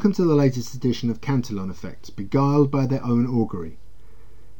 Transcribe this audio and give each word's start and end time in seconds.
Welcome 0.00 0.14
to 0.14 0.24
the 0.24 0.34
latest 0.34 0.74
edition 0.74 1.10
of 1.10 1.20
Cantillon 1.20 1.68
Effects, 1.68 2.08
beguiled 2.08 2.70
by 2.70 2.86
their 2.86 3.04
own 3.04 3.26
augury. 3.26 3.76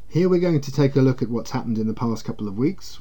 Here 0.07 0.29
we're 0.29 0.39
going 0.39 0.61
to 0.61 0.71
take 0.71 0.95
a 0.95 1.01
look 1.01 1.23
at 1.23 1.31
what's 1.31 1.53
happened 1.53 1.79
in 1.79 1.87
the 1.87 1.95
past 1.95 2.27
couple 2.27 2.47
of 2.47 2.59
weeks, 2.59 3.01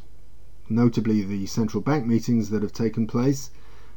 notably 0.69 1.21
the 1.21 1.47
central 1.47 1.83
bank 1.83 2.05
meetings 2.05 2.49
that 2.49 2.61
have 2.61 2.71
taken 2.71 3.07
place 3.07 3.51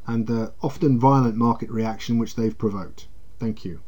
and 0.08 0.26
the 0.26 0.54
often 0.60 0.98
violent 0.98 1.36
market 1.36 1.70
reaction 1.70 2.18
which 2.18 2.34
they've 2.34 2.58
provoked. 2.58 3.06
Thank 3.38 3.64
you. 3.64 3.78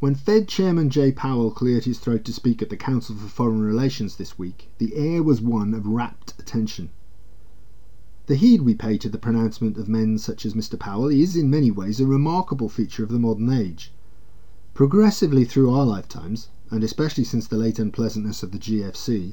When 0.00 0.14
Fed 0.14 0.48
Chairman 0.48 0.88
Jay 0.88 1.12
Powell 1.12 1.50
cleared 1.50 1.84
his 1.84 1.98
throat 1.98 2.24
to 2.24 2.32
speak 2.32 2.62
at 2.62 2.70
the 2.70 2.76
Council 2.78 3.14
for 3.16 3.28
Foreign 3.28 3.60
Relations 3.60 4.16
this 4.16 4.38
week, 4.38 4.70
the 4.78 4.96
air 4.96 5.22
was 5.22 5.42
one 5.42 5.74
of 5.74 5.86
rapt 5.86 6.32
attention. 6.38 6.88
The 8.28 8.34
heed 8.36 8.60
we 8.60 8.74
pay 8.74 8.98
to 8.98 9.08
the 9.08 9.16
pronouncement 9.16 9.78
of 9.78 9.88
men 9.88 10.18
such 10.18 10.44
as 10.44 10.52
Mr. 10.52 10.78
Powell 10.78 11.08
is 11.08 11.34
in 11.34 11.48
many 11.48 11.70
ways 11.70 11.98
a 11.98 12.06
remarkable 12.06 12.68
feature 12.68 13.02
of 13.02 13.08
the 13.08 13.18
modern 13.18 13.48
age. 13.48 13.90
Progressively 14.74 15.46
through 15.46 15.70
our 15.70 15.86
lifetimes, 15.86 16.50
and 16.70 16.84
especially 16.84 17.24
since 17.24 17.46
the 17.46 17.56
late 17.56 17.78
unpleasantness 17.78 18.42
of 18.42 18.50
the 18.50 18.58
GFC, 18.58 19.32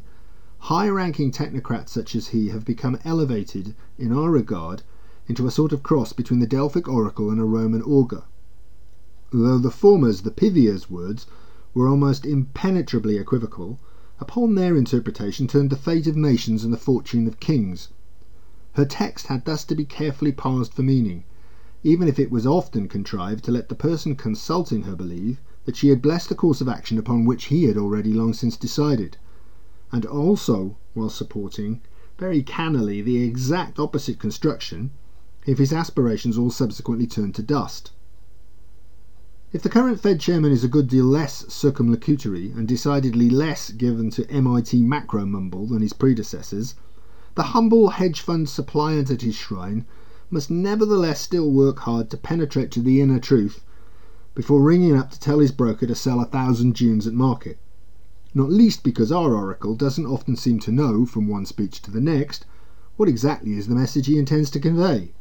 high 0.72 0.88
ranking 0.88 1.30
technocrats 1.30 1.90
such 1.90 2.16
as 2.16 2.28
he 2.30 2.48
have 2.52 2.64
become 2.64 2.98
elevated, 3.04 3.76
in 3.98 4.14
our 4.14 4.32
regard, 4.32 4.82
into 5.28 5.46
a 5.46 5.52
sort 5.52 5.74
of 5.74 5.84
cross 5.84 6.14
between 6.14 6.40
the 6.40 6.48
Delphic 6.48 6.88
oracle 6.88 7.30
and 7.30 7.42
a 7.42 7.44
Roman 7.44 7.82
augur 7.82 8.24
though 9.32 9.58
the 9.60 9.72
former's, 9.72 10.22
the 10.22 10.32
Pythia's 10.32 10.90
words, 10.90 11.28
were 11.74 11.90
almost 11.90 12.26
impenetrably 12.26 13.18
equivocal, 13.18 13.78
upon 14.22 14.56
their 14.56 14.78
interpretation 14.78 15.48
turned 15.48 15.70
the 15.70 15.76
fate 15.76 16.08
of 16.08 16.16
nations 16.16 16.64
and 16.64 16.72
the 16.72 16.78
fortune 16.78 17.28
of 17.28 17.42
kings. 17.42 17.90
Her 18.76 18.84
text 18.84 19.28
had 19.28 19.46
thus 19.46 19.64
to 19.64 19.74
be 19.76 19.86
carefully 19.86 20.34
parsed 20.34 20.74
for 20.74 20.84
meaning, 20.84 21.24
even 21.82 22.10
if 22.10 22.20
it 22.20 22.30
was 22.30 22.46
often 22.46 22.90
contrived 22.90 23.46
to 23.46 23.52
let 23.54 23.70
the 23.70 23.74
person 23.74 24.18
consulting 24.18 24.82
her 24.82 24.98
believe 24.98 25.40
that 25.64 25.78
she 25.78 25.88
had 25.88 26.02
blessed 26.02 26.30
a 26.32 26.36
course 26.36 26.60
of 26.60 26.68
action 26.68 26.98
upon 26.98 27.24
which 27.24 27.46
he 27.46 27.64
had 27.64 27.78
already 27.78 28.12
long 28.12 28.34
since 28.34 28.58
decided, 28.58 29.16
and 29.94 30.06
also 30.06 30.76
while 30.94 31.08
supporting, 31.10 31.80
very 32.20 32.44
cannily, 32.44 33.02
the 33.02 33.24
exact 33.24 33.80
opposite 33.80 34.20
construction, 34.20 34.92
if 35.46 35.58
his 35.58 35.72
aspirations 35.72 36.38
all 36.38 36.52
subsequently 36.52 37.08
turned 37.08 37.34
to 37.36 37.42
dust. 37.42 37.94
If 39.54 39.62
the 39.62 39.70
current 39.70 40.02
Fed 40.02 40.20
chairman 40.20 40.52
is 40.52 40.66
a 40.66 40.68
good 40.68 40.90
deal 40.90 41.06
less 41.06 41.46
circumlocutory 41.48 42.52
and 42.52 42.68
decidedly 42.68 43.30
less 43.30 43.72
given 43.72 44.10
to 44.10 44.30
MIT 44.30 44.84
macro 44.84 45.26
mumble 45.26 45.66
than 45.66 45.82
his 45.82 45.94
predecessors, 45.94 46.76
the 47.36 47.44
humble 47.44 47.90
hedge 47.90 48.22
fund 48.22 48.48
suppliant 48.48 49.12
at 49.12 49.22
his 49.22 49.36
shrine 49.36 49.86
must 50.30 50.50
nevertheless 50.50 51.20
still 51.20 51.52
work 51.52 51.80
hard 51.80 52.10
to 52.10 52.18
penetrate 52.18 52.72
to 52.72 52.82
the 52.82 53.02
inner 53.02 53.20
truth 53.20 53.64
before 54.34 54.62
ringing 54.62 54.96
up 54.96 55.12
to 55.12 55.20
tell 55.20 55.40
his 55.40 55.52
broker 55.52 55.86
to 55.86 55.96
sell 55.96 56.20
a 56.20 56.26
thousand 56.26 56.76
Junes 56.76 57.08
at 57.08 57.14
market. 57.14 57.58
Not 58.34 58.52
least 58.52 58.84
because 58.84 59.12
our 59.12 59.34
oracle 59.34 59.76
doesn't 59.76 60.06
often 60.06 60.36
seem 60.36 60.60
to 60.60 60.72
know, 60.72 61.06
from 61.06 61.28
one 61.28 61.46
speech 61.46 61.82
to 61.84 61.92
the 61.92 62.02
next, 62.02 62.46
what 62.98 63.08
exactly 63.08 63.54
is 63.54 63.68
the 63.68 63.76
message 63.76 64.08
he 64.08 64.20
intends 64.20 64.50
to 64.52 64.60
convey. 64.60 65.14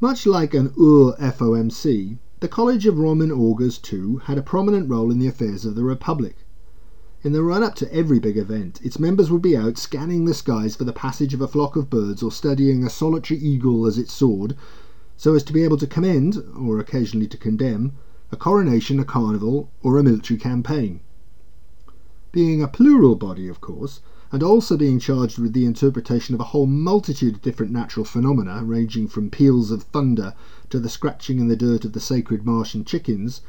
Much 0.00 0.26
like 0.26 0.54
an 0.54 0.72
Ur 0.78 1.16
FOMC, 1.18 2.18
the 2.40 2.48
College 2.48 2.86
of 2.86 2.98
Roman 2.98 3.30
Augurs, 3.30 3.78
too, 3.78 4.18
had 4.24 4.38
a 4.38 4.42
prominent 4.42 4.88
role 4.88 5.10
in 5.10 5.18
the 5.18 5.26
affairs 5.26 5.64
of 5.64 5.74
the 5.74 5.84
Republic. 5.84 6.36
In 7.28 7.34
the 7.34 7.42
run 7.42 7.62
up 7.62 7.74
to 7.74 7.94
every 7.94 8.18
big 8.18 8.38
event, 8.38 8.80
its 8.82 8.98
members 8.98 9.30
would 9.30 9.42
be 9.42 9.54
out 9.54 9.76
scanning 9.76 10.24
the 10.24 10.32
skies 10.32 10.74
for 10.74 10.84
the 10.84 10.94
passage 10.94 11.34
of 11.34 11.42
a 11.42 11.46
flock 11.46 11.76
of 11.76 11.90
birds 11.90 12.22
or 12.22 12.32
studying 12.32 12.82
a 12.82 12.88
solitary 12.88 13.38
eagle 13.38 13.84
as 13.84 13.98
it 13.98 14.08
soared, 14.08 14.56
so 15.14 15.34
as 15.34 15.42
to 15.42 15.52
be 15.52 15.62
able 15.62 15.76
to 15.76 15.86
commend, 15.86 16.42
or 16.56 16.78
occasionally 16.78 17.26
to 17.26 17.36
condemn, 17.36 17.92
a 18.32 18.36
coronation, 18.38 18.98
a 18.98 19.04
carnival, 19.04 19.68
or 19.82 19.98
a 19.98 20.02
military 20.02 20.40
campaign. 20.40 21.00
Being 22.32 22.62
a 22.62 22.66
plural 22.66 23.14
body, 23.14 23.46
of 23.46 23.60
course, 23.60 24.00
and 24.32 24.42
also 24.42 24.78
being 24.78 24.98
charged 24.98 25.38
with 25.38 25.52
the 25.52 25.66
interpretation 25.66 26.34
of 26.34 26.40
a 26.40 26.44
whole 26.44 26.64
multitude 26.64 27.34
of 27.34 27.42
different 27.42 27.72
natural 27.72 28.06
phenomena, 28.06 28.64
ranging 28.64 29.06
from 29.06 29.28
peals 29.28 29.70
of 29.70 29.82
thunder 29.82 30.32
to 30.70 30.80
the 30.80 30.88
scratching 30.88 31.40
in 31.40 31.48
the 31.48 31.56
dirt 31.56 31.84
of 31.84 31.92
the 31.92 32.00
sacred 32.00 32.46
Martian 32.46 32.86
chickens, 32.86 33.42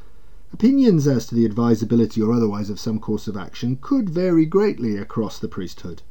opinions 0.51 1.07
as 1.07 1.27
to 1.27 1.35
the 1.35 1.45
advisability 1.45 2.21
or 2.21 2.33
otherwise 2.33 2.69
of 2.69 2.79
some 2.79 2.99
course 2.99 3.27
of 3.27 3.37
action 3.37 3.77
could 3.81 4.09
vary 4.09 4.45
greatly 4.45 4.97
across 4.97 5.39
the 5.39 5.47
priesthood. 5.47 6.01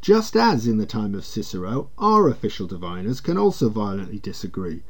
Just 0.00 0.36
as 0.36 0.66
in 0.66 0.78
the 0.78 0.86
time 0.86 1.14
of 1.14 1.24
Cicero, 1.24 1.90
our 1.98 2.28
official 2.28 2.66
diviners 2.66 3.20
can 3.20 3.36
also 3.36 3.68
violently 3.68 4.18
disagree, 4.18 4.82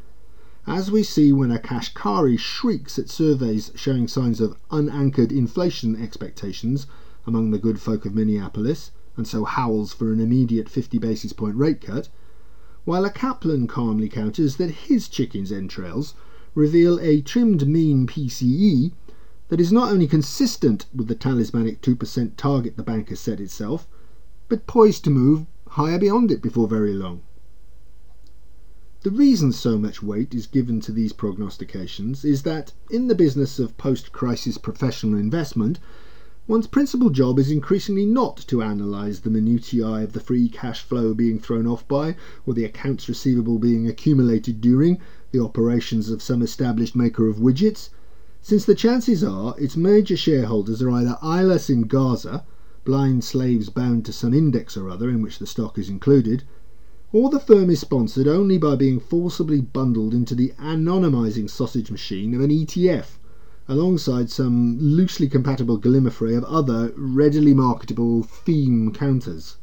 as 0.66 0.90
we 0.90 1.02
see 1.02 1.32
when 1.32 1.50
a 1.50 1.58
Kashkari 1.58 2.38
shrieks 2.38 2.98
at 2.98 3.08
surveys 3.08 3.72
showing 3.74 4.06
signs 4.06 4.40
of 4.40 4.56
unanchored 4.70 5.32
inflation 5.32 5.96
expectations 5.96 6.86
among 7.26 7.50
the 7.50 7.58
good 7.58 7.80
folk 7.80 8.04
of 8.04 8.14
Minneapolis, 8.14 8.90
and 9.16 9.26
so 9.26 9.44
howls 9.44 9.92
for 9.92 10.12
an 10.12 10.20
immediate 10.20 10.68
50 10.68 10.98
basis 10.98 11.32
point 11.32 11.56
rate 11.56 11.80
cut, 11.80 12.08
while 12.84 13.04
a 13.04 13.10
Kaplan 13.10 13.66
calmly 13.66 14.08
counters 14.08 14.56
that 14.56 14.70
his 14.70 15.08
chicken's 15.08 15.50
entrails 15.50 16.14
reveal 16.54 16.98
a 17.00 17.20
trimmed 17.20 17.66
mean 17.66 18.06
PCE 18.06 18.92
that 19.48 19.60
is 19.60 19.72
not 19.72 19.90
only 19.90 20.06
consistent 20.06 20.86
with 20.94 21.08
the 21.08 21.14
talismanic 21.14 21.80
2% 21.80 22.36
target 22.36 22.76
the 22.76 22.82
bank 22.82 23.08
has 23.08 23.20
set 23.20 23.40
itself, 23.40 23.86
but 24.48 24.66
poised 24.66 25.04
to 25.04 25.10
move 25.10 25.46
higher 25.68 25.98
beyond 25.98 26.30
it 26.30 26.42
before 26.42 26.68
very 26.68 26.94
long. 26.94 27.22
The 29.02 29.10
reason 29.10 29.52
so 29.52 29.78
much 29.78 30.02
weight 30.02 30.34
is 30.34 30.46
given 30.46 30.80
to 30.80 30.92
these 30.92 31.12
prognostications 31.12 32.24
is 32.24 32.42
that, 32.42 32.72
in 32.90 33.08
the 33.08 33.14
business 33.14 33.58
of 33.58 33.76
post 33.78 34.12
crisis 34.12 34.58
professional 34.58 35.18
investment, 35.18 35.78
One's 36.48 36.66
principal 36.66 37.10
job 37.10 37.38
is 37.38 37.50
increasingly 37.50 38.06
not 38.06 38.38
to 38.46 38.62
analyze 38.62 39.20
the 39.20 39.28
minutiae 39.28 40.02
of 40.02 40.14
the 40.14 40.20
free 40.20 40.48
cash 40.48 40.80
flow 40.80 41.12
being 41.12 41.38
thrown 41.38 41.66
off 41.66 41.86
by, 41.86 42.16
or 42.46 42.54
the 42.54 42.64
accounts 42.64 43.06
receivable 43.06 43.58
being 43.58 43.86
accumulated 43.86 44.58
during, 44.62 44.98
the 45.30 45.44
operations 45.44 46.08
of 46.08 46.22
some 46.22 46.40
established 46.40 46.96
maker 46.96 47.28
of 47.28 47.36
widgets, 47.36 47.90
since 48.40 48.64
the 48.64 48.74
chances 48.74 49.22
are 49.22 49.54
its 49.58 49.76
major 49.76 50.16
shareholders 50.16 50.80
are 50.80 50.90
either 50.90 51.18
eyeless 51.20 51.68
in 51.68 51.82
Gaza, 51.82 52.46
blind 52.84 53.22
slaves 53.22 53.68
bound 53.68 54.06
to 54.06 54.12
some 54.12 54.32
index 54.32 54.74
or 54.74 54.88
other 54.88 55.10
in 55.10 55.20
which 55.20 55.38
the 55.38 55.46
stock 55.46 55.78
is 55.78 55.90
included, 55.90 56.44
or 57.12 57.28
the 57.28 57.38
firm 57.38 57.68
is 57.68 57.78
sponsored 57.78 58.26
only 58.26 58.56
by 58.56 58.74
being 58.74 58.98
forcibly 58.98 59.60
bundled 59.60 60.14
into 60.14 60.34
the 60.34 60.54
anonymizing 60.58 61.50
sausage 61.50 61.90
machine 61.90 62.32
of 62.34 62.40
an 62.40 62.50
ETF 62.50 63.18
alongside 63.68 64.30
some 64.30 64.78
loosely 64.80 65.28
compatible 65.28 65.78
gallimaufry 65.78 66.34
of 66.38 66.44
other 66.44 66.90
readily 66.96 67.52
marketable 67.52 68.22
theme 68.22 68.94
counters. 68.94 69.58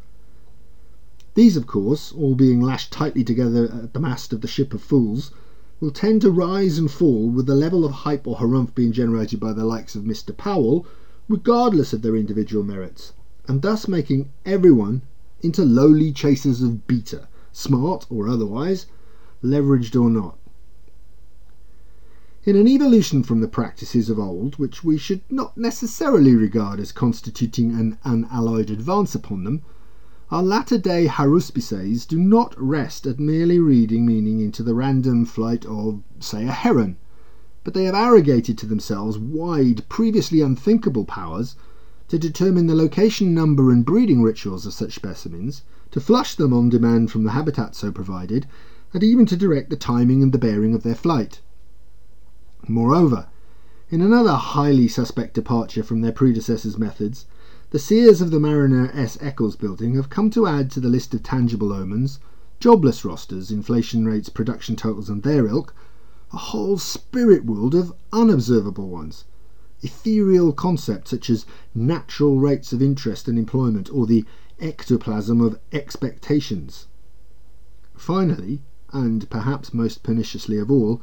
These, 1.34 1.58
of 1.58 1.66
course, 1.66 2.12
all 2.12 2.36
being 2.36 2.62
lashed 2.62 2.92
tightly 2.92 3.24
together 3.24 3.66
at 3.66 3.94
the 3.94 4.00
mast 4.00 4.32
of 4.32 4.42
the 4.42 4.48
ship 4.48 4.76
of 4.76 4.82
fools, 4.82 5.32
will 5.80 5.92
tend 5.92 6.22
to 6.22 6.32
rise 6.32 6.78
and 6.78 6.90
fall 6.90 7.30
with 7.30 7.46
the 7.46 7.56
level 7.56 7.84
of 7.84 7.92
hype 7.92 8.26
or 8.26 8.38
harumph 8.38 8.74
being 8.74 8.92
generated 8.92 9.40
by 9.40 9.52
the 9.52 9.66
likes 9.66 9.96
of 9.96 10.04
Mr. 10.04 10.36
Powell, 10.36 10.86
regardless 11.28 11.92
of 11.92 12.02
their 12.02 12.16
individual 12.16 12.64
merits, 12.64 13.14
and 13.48 13.62
thus 13.62 13.88
making 13.88 14.30
everyone 14.46 15.02
into 15.42 15.66
lowly 15.66 16.14
chasers 16.14 16.62
of 16.62 16.88
beta, 16.88 17.28
smart 17.52 18.06
or 18.10 18.28
otherwise, 18.28 18.86
leveraged 19.44 20.00
or 20.00 20.10
not. 20.10 20.38
In 22.46 22.56
an 22.56 22.68
evolution 22.68 23.24
from 23.24 23.42
the 23.42 23.48
practices 23.48 24.10
of 24.10 24.20
old, 24.20 24.56
which 24.56 24.84
we 24.84 24.98
should 24.98 25.22
not 25.30 25.58
necessarily 25.58 26.36
regard 26.36 26.80
as 26.80 26.92
constituting 26.92 27.72
an 27.72 27.98
unalloyed 28.04 28.70
advance 28.70 29.16
upon 29.16 29.44
them, 29.44 29.62
our 30.32 30.42
latter 30.42 30.78
day 30.78 31.08
haruspices 31.08 32.08
do 32.08 32.18
not 32.18 32.56
rest 32.58 33.06
at 33.06 33.20
merely 33.20 33.60
reading 33.60 34.06
meaning 34.06 34.40
into 34.40 34.64
the 34.64 34.74
random 34.74 35.24
flight 35.24 35.64
of, 35.66 36.02
say, 36.20 36.48
a 36.48 36.52
heron, 36.52 36.98
but 37.64 37.76
they 37.76 37.84
have 37.84 37.94
arrogated 37.94 38.58
to 38.58 38.66
themselves 38.66 39.20
wide, 39.20 39.88
previously 39.88 40.42
unthinkable 40.42 41.06
powers 41.06 41.56
to 42.08 42.18
determine 42.18 42.66
the 42.66 42.76
location, 42.76 43.34
number, 43.36 43.72
and 43.72 43.86
breeding 43.86 44.24
rituals 44.24 44.66
of 44.66 44.74
such 44.74 44.96
specimens, 44.96 45.62
to 45.92 46.00
flush 46.00 46.36
them 46.36 46.54
on 46.54 46.70
demand 46.70 47.12
from 47.12 47.24
the 47.24 47.32
habitat 47.32 47.76
so 47.76 47.92
provided, 47.92 48.48
and 48.94 49.04
even 49.04 49.26
to 49.26 49.38
direct 49.38 49.70
the 49.70 49.76
timing 49.76 50.24
and 50.24 50.32
the 50.32 50.40
bearing 50.40 50.74
of 50.74 50.84
their 50.84 50.96
flight. 50.96 51.42
Moreover, 52.68 53.28
in 53.92 54.02
another 54.02 54.34
highly 54.34 54.88
suspect 54.88 55.36
departure 55.36 55.84
from 55.84 56.02
their 56.02 56.12
predecessors' 56.12 56.80
methods, 56.80 57.26
the 57.76 57.80
seers 57.80 58.22
of 58.22 58.32
the 58.32 58.40
Marriner 58.40 58.90
S. 58.94 59.18
Eccles 59.20 59.58
building 59.58 59.96
have 59.96 60.10
come 60.10 60.30
to 60.30 60.48
add 60.48 60.72
to 60.72 60.80
the 60.80 60.88
list 60.88 61.14
of 61.14 61.22
tangible 61.22 61.74
omens, 61.74 62.22
jobless 62.58 63.04
rosters, 63.04 63.52
inflation 63.52 64.06
rates, 64.06 64.30
production 64.30 64.78
totals, 64.78 65.10
and 65.10 65.24
their 65.24 65.46
ilk, 65.46 65.76
a 66.32 66.38
whole 66.38 66.78
spirit 66.78 67.44
world 67.44 67.76
of 67.76 67.94
unobservable 68.14 68.88
ones. 68.88 69.26
Ethereal 69.82 70.54
concepts 70.54 71.12
such 71.12 71.30
as 71.30 71.46
natural 71.74 72.40
rates 72.40 72.72
of 72.72 72.82
interest 72.82 73.28
and 73.28 73.38
employment, 73.38 73.92
or 73.92 74.06
the 74.06 74.24
ectoplasm 74.58 75.42
of 75.42 75.60
expectations. 75.74 76.88
Finally, 77.94 78.62
and 78.94 79.30
perhaps 79.30 79.74
most 79.74 80.02
perniciously 80.02 80.58
of 80.58 80.72
all, 80.72 81.02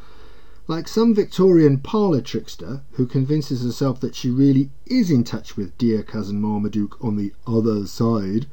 like 0.68 0.86
some 0.86 1.14
Victorian 1.14 1.78
parlour 1.78 2.20
trickster 2.20 2.82
who 2.92 3.06
convinces 3.06 3.64
herself 3.64 3.98
that 4.00 4.14
she 4.14 4.30
really 4.30 4.70
is 4.86 5.10
in 5.10 5.24
touch 5.24 5.56
with 5.56 5.76
dear 5.76 6.02
cousin 6.02 6.40
Marmaduke 6.40 7.02
on 7.04 7.16
the 7.16 7.32
other 7.46 7.86
side, 7.86 8.46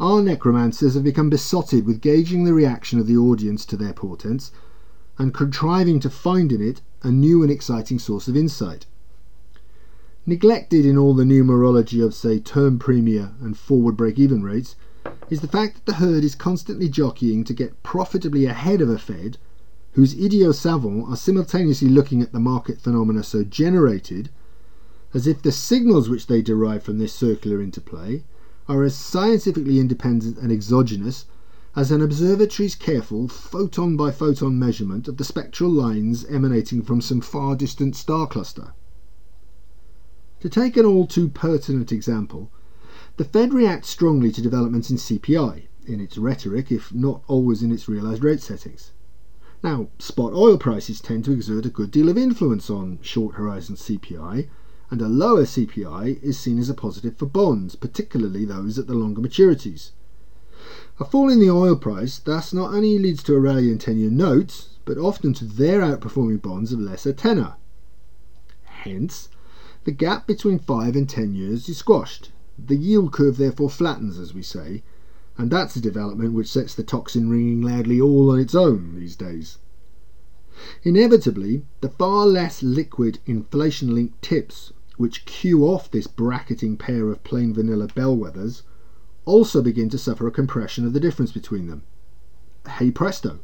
our 0.00 0.20
necromancers 0.20 0.94
have 0.94 1.04
become 1.04 1.30
besotted 1.30 1.86
with 1.86 2.00
gauging 2.00 2.44
the 2.44 2.52
reaction 2.52 2.98
of 2.98 3.06
the 3.06 3.16
audience 3.16 3.64
to 3.66 3.76
their 3.76 3.92
portents 3.92 4.50
and 5.16 5.32
contriving 5.32 6.00
to 6.00 6.10
find 6.10 6.50
in 6.50 6.60
it 6.60 6.80
a 7.02 7.10
new 7.12 7.42
and 7.42 7.52
exciting 7.52 8.00
source 8.00 8.26
of 8.26 8.36
insight. 8.36 8.86
Neglected 10.26 10.84
in 10.84 10.98
all 10.98 11.14
the 11.14 11.22
numerology 11.22 12.04
of, 12.04 12.14
say, 12.14 12.40
term 12.40 12.80
premia 12.80 13.40
and 13.40 13.56
forward 13.56 13.96
break 13.96 14.18
even 14.18 14.42
rates 14.42 14.74
is 15.30 15.40
the 15.40 15.48
fact 15.48 15.76
that 15.76 15.86
the 15.86 15.98
herd 15.98 16.24
is 16.24 16.34
constantly 16.34 16.88
jockeying 16.88 17.44
to 17.44 17.54
get 17.54 17.80
profitably 17.84 18.44
ahead 18.46 18.80
of 18.80 18.88
a 18.88 18.98
Fed 18.98 19.38
whose 19.94 20.18
idiot 20.18 20.54
savants 20.54 21.08
are 21.08 21.16
simultaneously 21.16 21.88
looking 21.88 22.20
at 22.20 22.32
the 22.32 22.40
market 22.40 22.80
phenomena 22.80 23.22
so 23.22 23.44
generated 23.44 24.28
as 25.12 25.26
if 25.26 25.40
the 25.40 25.52
signals 25.52 26.08
which 26.08 26.26
they 26.26 26.42
derive 26.42 26.82
from 26.82 26.98
this 26.98 27.12
circular 27.12 27.62
interplay 27.62 28.24
are 28.68 28.82
as 28.82 28.94
scientifically 28.94 29.78
independent 29.78 30.36
and 30.38 30.50
exogenous 30.50 31.26
as 31.76 31.92
an 31.92 32.02
observatory's 32.02 32.74
careful 32.74 33.28
photon 33.28 33.96
by 33.96 34.10
photon 34.10 34.58
measurement 34.58 35.06
of 35.06 35.16
the 35.16 35.24
spectral 35.24 35.70
lines 35.70 36.24
emanating 36.26 36.82
from 36.82 37.00
some 37.00 37.20
far 37.20 37.54
distant 37.54 37.94
star 37.94 38.26
cluster. 38.26 38.72
To 40.40 40.48
take 40.48 40.76
an 40.76 40.84
all 40.84 41.06
too 41.06 41.28
pertinent 41.28 41.92
example, 41.92 42.50
the 43.16 43.24
Fed 43.24 43.54
reacts 43.54 43.90
strongly 43.90 44.32
to 44.32 44.42
developments 44.42 44.90
in 44.90 44.96
CPI, 44.96 45.68
in 45.86 46.00
its 46.00 46.18
rhetoric, 46.18 46.72
if 46.72 46.92
not 46.92 47.22
always 47.28 47.62
in 47.62 47.70
its 47.70 47.88
realized 47.88 48.24
rate 48.24 48.40
settings. 48.40 48.90
Now, 49.64 49.88
spot 49.98 50.34
oil 50.34 50.58
prices 50.58 51.00
tend 51.00 51.24
to 51.24 51.32
exert 51.32 51.64
a 51.64 51.70
good 51.70 51.90
deal 51.90 52.10
of 52.10 52.18
influence 52.18 52.68
on 52.68 52.98
short 53.00 53.36
horizon 53.36 53.76
CPI, 53.76 54.46
and 54.90 55.00
a 55.00 55.08
lower 55.08 55.44
CPI 55.44 56.22
is 56.22 56.38
seen 56.38 56.58
as 56.58 56.68
a 56.68 56.74
positive 56.74 57.16
for 57.16 57.24
bonds, 57.24 57.74
particularly 57.74 58.44
those 58.44 58.78
at 58.78 58.88
the 58.88 58.94
longer 58.94 59.22
maturities. 59.22 59.92
A 61.00 61.04
fall 61.06 61.30
in 61.30 61.40
the 61.40 61.48
oil 61.48 61.76
price 61.76 62.18
thus 62.18 62.52
not 62.52 62.74
only 62.74 62.98
leads 62.98 63.22
to 63.22 63.34
a 63.34 63.40
rally 63.40 63.72
in 63.72 63.78
10 63.78 63.96
year 63.96 64.10
notes, 64.10 64.76
but 64.84 64.98
often 64.98 65.32
to 65.32 65.46
their 65.46 65.80
outperforming 65.80 66.42
bonds 66.42 66.70
of 66.70 66.78
lesser 66.78 67.14
tenor. 67.14 67.54
Hence, 68.64 69.30
the 69.84 69.92
gap 69.92 70.26
between 70.26 70.58
5 70.58 70.94
and 70.94 71.08
10 71.08 71.34
years 71.34 71.70
is 71.70 71.78
squashed. 71.78 72.32
The 72.58 72.76
yield 72.76 73.12
curve 73.12 73.38
therefore 73.38 73.70
flattens, 73.70 74.18
as 74.18 74.34
we 74.34 74.42
say, 74.42 74.82
and 75.36 75.50
that's 75.50 75.76
a 75.76 75.80
development 75.80 76.32
which 76.32 76.50
sets 76.50 76.74
the 76.74 76.82
tocsin 76.82 77.28
ringing 77.28 77.60
loudly 77.60 78.00
all 78.00 78.30
on 78.30 78.38
its 78.38 78.54
own 78.54 78.94
these 78.94 79.16
days. 79.16 79.58
Inevitably, 80.82 81.64
the 81.80 81.88
far 81.88 82.26
less 82.26 82.62
liquid 82.62 83.18
inflation 83.26 83.94
linked 83.94 84.22
TIPS 84.22 84.72
which 84.96 85.24
cue 85.24 85.64
off 85.64 85.90
this 85.90 86.06
bracketing 86.06 86.76
pair 86.76 87.10
of 87.10 87.24
plain 87.24 87.52
vanilla 87.52 87.88
bellwethers 87.88 88.62
also 89.24 89.60
begin 89.60 89.88
to 89.90 89.98
suffer 89.98 90.26
a 90.28 90.30
compression 90.30 90.86
of 90.86 90.92
the 90.92 91.00
difference 91.00 91.32
between 91.32 91.66
them. 91.66 91.82
Hey 92.78 92.92
presto! 92.92 93.40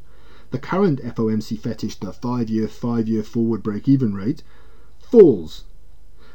The 0.52 0.58
current 0.58 1.00
FOMC 1.00 1.58
fetish, 1.58 1.96
the 1.96 2.12
five 2.12 2.48
year, 2.48 2.68
five 2.68 3.08
year 3.08 3.24
forward 3.24 3.62
break 3.62 3.88
even 3.88 4.14
rate, 4.14 4.42
falls, 4.98 5.64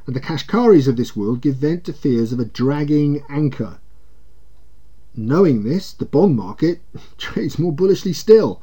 and 0.05 0.15
the 0.15 0.21
Kashkaris 0.21 0.87
of 0.87 0.97
this 0.97 1.15
world 1.15 1.41
give 1.41 1.55
vent 1.55 1.85
to 1.85 1.93
fears 1.93 2.33
of 2.33 2.39
a 2.39 2.45
dragging 2.45 3.23
anchor. 3.29 3.79
Knowing 5.17 5.63
this, 5.63 5.93
the 5.93 6.05
bond 6.05 6.35
market 6.35 6.81
trades 7.17 7.57
more 7.57 7.71
bullishly 7.71 8.11
still, 8.11 8.61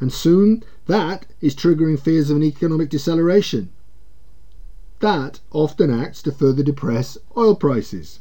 and 0.00 0.12
soon 0.12 0.64
that 0.86 1.26
is 1.40 1.54
triggering 1.54 1.98
fears 1.98 2.28
of 2.28 2.36
an 2.36 2.42
economic 2.42 2.90
deceleration. 2.90 3.70
That 4.98 5.40
often 5.52 5.90
acts 5.90 6.22
to 6.22 6.32
further 6.32 6.64
depress 6.64 7.18
oil 7.36 7.54
prices. 7.54 8.18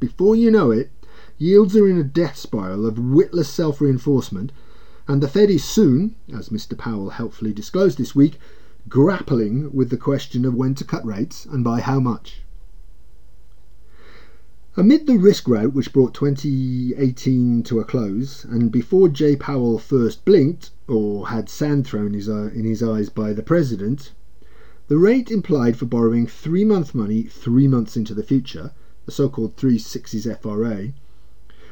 Before 0.00 0.34
you 0.34 0.50
know 0.50 0.72
it, 0.72 0.90
yields 1.38 1.76
are 1.76 1.88
in 1.88 1.98
a 1.98 2.04
death 2.04 2.36
spiral 2.36 2.84
of 2.84 2.98
witless 2.98 3.48
self 3.48 3.80
reinforcement, 3.80 4.50
and 5.06 5.22
the 5.22 5.28
Fed 5.28 5.50
is 5.50 5.62
soon, 5.62 6.16
as 6.32 6.48
Mr. 6.48 6.76
Powell 6.76 7.10
helpfully 7.10 7.52
disclosed 7.52 7.96
this 7.96 8.14
week, 8.16 8.38
grappling 8.88 9.72
with 9.72 9.90
the 9.90 9.96
question 9.96 10.44
of 10.44 10.54
when 10.54 10.74
to 10.74 10.84
cut 10.84 11.06
rates 11.06 11.46
and 11.46 11.62
by 11.62 11.80
how 11.80 12.00
much. 12.00 12.42
Amid 14.78 15.08
the 15.08 15.18
risk 15.18 15.48
rout 15.48 15.72
which 15.72 15.92
brought 15.92 16.14
2018 16.14 17.64
to 17.64 17.80
a 17.80 17.84
close, 17.84 18.44
and 18.44 18.70
before 18.70 19.08
Jay 19.08 19.34
Powell 19.34 19.76
first 19.76 20.24
blinked, 20.24 20.70
or 20.86 21.30
had 21.30 21.48
sand 21.48 21.84
thrown 21.84 22.14
uh, 22.14 22.50
in 22.54 22.64
his 22.64 22.80
eyes 22.80 23.08
by 23.08 23.32
the 23.32 23.42
President, 23.42 24.12
the 24.86 24.96
rate 24.96 25.32
implied 25.32 25.76
for 25.76 25.86
borrowing 25.86 26.28
three 26.28 26.64
month 26.64 26.94
money 26.94 27.24
three 27.24 27.66
months 27.66 27.96
into 27.96 28.14
the 28.14 28.22
future, 28.22 28.70
the 29.04 29.10
so 29.10 29.28
called 29.28 29.56
360s 29.56 30.40
FRA, 30.40 30.92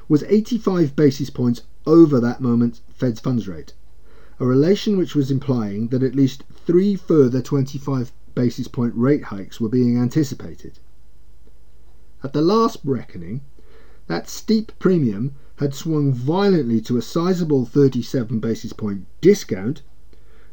was 0.08 0.24
85 0.24 0.96
basis 0.96 1.30
points 1.30 1.62
over 1.86 2.18
that 2.18 2.40
moment 2.40 2.80
Fed's 2.88 3.20
funds 3.20 3.46
rate, 3.46 3.72
a 4.40 4.44
relation 4.44 4.98
which 4.98 5.14
was 5.14 5.30
implying 5.30 5.86
that 5.90 6.02
at 6.02 6.16
least 6.16 6.42
three 6.66 6.96
further 6.96 7.40
25 7.40 8.10
basis 8.34 8.66
point 8.66 8.94
rate 8.96 9.22
hikes 9.22 9.60
were 9.60 9.68
being 9.68 9.96
anticipated. 9.96 10.80
At 12.24 12.32
the 12.32 12.40
last 12.40 12.78
reckoning, 12.82 13.42
that 14.06 14.28
steep 14.28 14.72
premium 14.78 15.34
had 15.56 15.74
swung 15.74 16.12
violently 16.12 16.80
to 16.82 16.96
a 16.96 17.02
sizable 17.02 17.66
37 17.66 18.40
basis 18.40 18.72
point 18.72 19.06
discount 19.20 19.82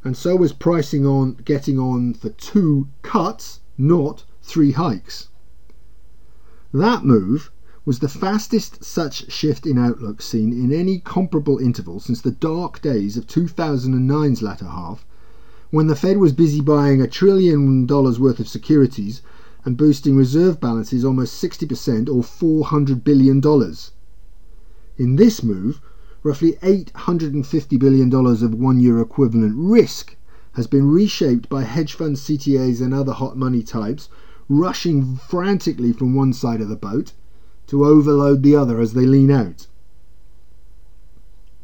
and 0.04 0.18
so 0.18 0.36
was 0.36 0.52
pricing 0.52 1.06
on 1.06 1.36
getting 1.46 1.80
on 1.80 2.14
for 2.14 2.30
two 2.30 2.90
cuts, 3.02 3.62
not 3.78 4.26
three 4.42 4.72
hikes. 4.72 5.30
That 6.74 7.06
move 7.06 7.52
was 7.86 8.00
the 8.00 8.10
fastest 8.10 8.84
such 8.84 9.32
shift 9.32 9.66
in 9.66 9.78
outlook 9.78 10.22
seen 10.22 10.52
in 10.52 10.74
any 10.74 11.00
comparable 11.00 11.60
interval 11.60 12.02
since 12.02 12.20
the 12.20 12.32
dark 12.32 12.82
days 12.82 13.16
of 13.16 13.28
2009's 13.28 14.42
latter 14.42 14.66
half, 14.66 15.06
when 15.70 15.88
the 15.88 15.96
Fed 15.96 16.18
was 16.18 16.34
busy 16.34 16.60
buying 16.60 17.02
a 17.02 17.08
trillion 17.08 17.86
dollars 17.86 18.20
worth 18.20 18.40
of 18.42 18.48
securities 18.50 19.22
and 19.66 19.78
boosting 19.78 20.16
reserve 20.16 20.60
balances 20.60 21.06
almost 21.06 21.42
60% 21.42 22.10
or 22.10 22.22
$400 22.66 23.04
billion. 23.04 23.42
In 24.98 25.16
this 25.16 25.42
move, 25.42 25.82
roughly 26.22 26.54
$850 26.62 27.80
billion 27.80 28.14
of 28.14 28.54
one 28.54 28.80
year 28.80 29.00
equivalent 29.00 29.56
risk 29.56 30.16
has 30.54 30.68
been 30.68 30.90
reshaped 30.90 31.50
by 31.50 31.64
hedge 31.64 31.94
fund 31.94 32.16
CTAs 32.16 32.82
and 32.82 32.94
other 32.94 33.14
hot 33.14 33.38
money 33.38 33.64
types 33.64 34.10
rushing 34.50 35.16
frantically 35.16 35.94
from 35.94 36.14
one 36.14 36.34
side 36.34 36.62
of 36.62 36.70
the 36.70 36.76
boat 36.76 37.14
to 37.68 37.86
overload 37.86 38.44
the 38.44 38.56
other 38.56 38.80
as 38.80 38.94
they 38.94 39.06
lean 39.06 39.32
out. 39.32 39.68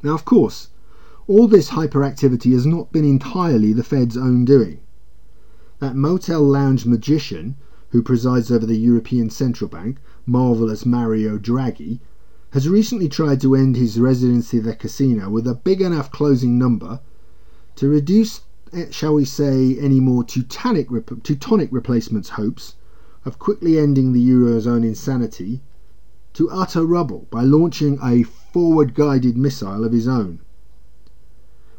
Now, 0.02 0.16
of 0.16 0.24
course, 0.26 0.70
all 1.28 1.48
this 1.48 1.72
hyperactivity 1.72 2.54
has 2.54 2.66
not 2.66 2.92
been 2.92 3.06
entirely 3.06 3.74
the 3.74 3.84
Fed's 3.84 4.18
own 4.18 4.46
doing. 4.46 4.80
That 5.80 5.96
motel 5.96 6.42
lounge 6.42 6.86
magician 6.86 7.58
who 7.90 8.04
presides 8.04 8.52
over 8.52 8.66
the 8.66 8.78
European 8.78 9.30
Central 9.30 9.70
Bank, 9.70 9.98
marvelous 10.26 10.86
Mario 10.86 11.38
Draghi, 11.38 12.00
has 12.52 12.70
recently 12.70 13.10
tried 13.10 13.42
to 13.42 13.56
end 13.56 13.76
his 13.76 14.00
residency 14.00 14.58
at 14.58 14.64
the 14.64 14.76
casino 14.76 15.30
with 15.30 15.48
a 15.48 15.56
big 15.56 15.82
enough 15.82 16.12
closing 16.12 16.58
number 16.58 17.00
to 17.76 17.88
reduce, 17.88 18.42
eh, 18.74 18.86
shall 18.90 19.16
we 19.16 19.26
say, 19.26 19.78
any 19.80 20.00
more 20.00 20.24
Teutonic, 20.24 20.90
Teutonic 21.24 21.70
replacements' 21.72 22.30
hopes 22.30 22.76
of 23.26 23.40
quickly 23.40 23.78
ending 23.78 24.14
the 24.14 24.30
Eurozone 24.30 24.86
insanity 24.86 25.62
to 26.34 26.50
utter 26.50 26.86
rubble 26.86 27.28
by 27.30 27.44
launching 27.44 28.00
a 28.04 28.24
forward 28.24 28.94
guided 28.94 29.38
missile 29.38 29.84
of 29.84 29.92
his 29.92 30.08
own. 30.08 30.40